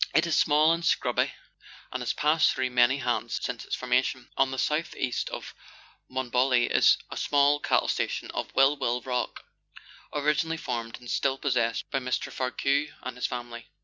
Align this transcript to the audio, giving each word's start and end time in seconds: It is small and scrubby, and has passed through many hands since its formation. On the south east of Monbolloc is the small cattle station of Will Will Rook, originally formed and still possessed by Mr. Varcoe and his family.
It 0.15 0.25
is 0.25 0.35
small 0.35 0.71
and 0.73 0.83
scrubby, 0.83 1.31
and 1.91 2.01
has 2.01 2.11
passed 2.13 2.53
through 2.53 2.71
many 2.71 2.97
hands 2.97 3.37
since 3.39 3.65
its 3.65 3.75
formation. 3.75 4.31
On 4.35 4.49
the 4.49 4.57
south 4.57 4.95
east 4.95 5.29
of 5.29 5.53
Monbolloc 6.09 6.71
is 6.71 6.97
the 7.11 7.15
small 7.17 7.59
cattle 7.59 7.87
station 7.87 8.31
of 8.31 8.51
Will 8.55 8.75
Will 8.75 9.03
Rook, 9.03 9.45
originally 10.11 10.57
formed 10.57 10.99
and 10.99 11.07
still 11.07 11.37
possessed 11.37 11.87
by 11.91 11.99
Mr. 11.99 12.31
Varcoe 12.33 12.87
and 13.03 13.15
his 13.15 13.27
family. 13.27 13.67